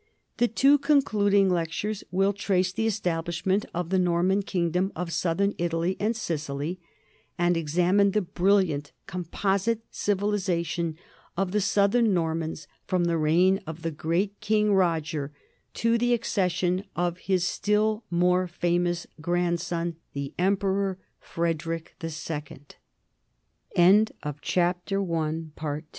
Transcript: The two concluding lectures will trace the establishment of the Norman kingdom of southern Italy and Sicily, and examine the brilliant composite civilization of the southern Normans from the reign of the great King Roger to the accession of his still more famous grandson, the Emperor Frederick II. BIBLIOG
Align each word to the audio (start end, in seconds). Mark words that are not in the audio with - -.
The 0.37 0.47
two 0.47 0.79
concluding 0.79 1.47
lectures 1.51 2.03
will 2.09 2.33
trace 2.33 2.71
the 2.71 2.87
establishment 2.87 3.67
of 3.71 3.91
the 3.91 3.99
Norman 3.99 4.41
kingdom 4.41 4.91
of 4.95 5.11
southern 5.13 5.53
Italy 5.59 5.95
and 5.99 6.15
Sicily, 6.15 6.79
and 7.37 7.55
examine 7.55 8.09
the 8.09 8.21
brilliant 8.23 8.93
composite 9.05 9.81
civilization 9.91 10.97
of 11.37 11.51
the 11.51 11.61
southern 11.61 12.15
Normans 12.15 12.65
from 12.87 13.03
the 13.03 13.15
reign 13.19 13.59
of 13.67 13.83
the 13.83 13.91
great 13.91 14.39
King 14.39 14.73
Roger 14.73 15.31
to 15.75 15.99
the 15.99 16.15
accession 16.15 16.83
of 16.95 17.19
his 17.19 17.45
still 17.45 18.03
more 18.09 18.47
famous 18.47 19.05
grandson, 19.21 19.97
the 20.13 20.33
Emperor 20.39 20.97
Frederick 21.19 21.95
II. 22.03 22.09
BIBLIOG 23.75 24.13